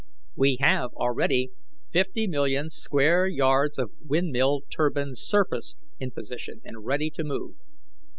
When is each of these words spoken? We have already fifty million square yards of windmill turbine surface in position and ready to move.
We 0.35 0.57
have 0.61 0.91
already 0.93 1.51
fifty 1.91 2.25
million 2.25 2.71
square 2.71 3.27
yards 3.27 3.77
of 3.77 3.91
windmill 4.03 4.61
turbine 4.71 5.13
surface 5.13 5.75
in 5.99 6.09
position 6.09 6.59
and 6.63 6.83
ready 6.83 7.11
to 7.11 7.23
move. 7.23 7.57